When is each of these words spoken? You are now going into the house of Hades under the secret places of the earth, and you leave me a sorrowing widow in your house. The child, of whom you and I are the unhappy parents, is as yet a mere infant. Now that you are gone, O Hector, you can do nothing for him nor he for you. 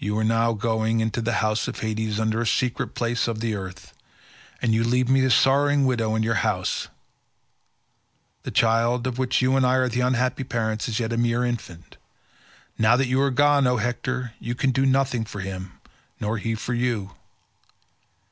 You 0.00 0.18
are 0.18 0.24
now 0.24 0.52
going 0.52 0.98
into 0.98 1.20
the 1.20 1.34
house 1.34 1.68
of 1.68 1.78
Hades 1.78 2.18
under 2.18 2.40
the 2.40 2.44
secret 2.46 2.96
places 2.96 3.28
of 3.28 3.38
the 3.38 3.54
earth, 3.54 3.94
and 4.60 4.74
you 4.74 4.82
leave 4.82 5.08
me 5.08 5.24
a 5.24 5.30
sorrowing 5.30 5.86
widow 5.86 6.16
in 6.16 6.24
your 6.24 6.42
house. 6.42 6.88
The 8.42 8.50
child, 8.50 9.06
of 9.06 9.16
whom 9.16 9.28
you 9.38 9.56
and 9.56 9.64
I 9.64 9.76
are 9.76 9.88
the 9.88 10.00
unhappy 10.00 10.42
parents, 10.42 10.88
is 10.88 10.96
as 10.96 10.98
yet 10.98 11.12
a 11.12 11.16
mere 11.16 11.44
infant. 11.44 11.98
Now 12.78 12.96
that 12.96 13.06
you 13.06 13.20
are 13.22 13.30
gone, 13.30 13.64
O 13.68 13.76
Hector, 13.76 14.32
you 14.40 14.56
can 14.56 14.72
do 14.72 14.84
nothing 14.84 15.24
for 15.24 15.38
him 15.40 15.78
nor 16.18 16.38
he 16.38 16.56
for 16.56 16.74
you. 16.74 17.12